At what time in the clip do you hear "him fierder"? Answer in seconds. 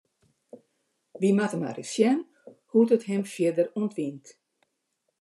3.09-3.67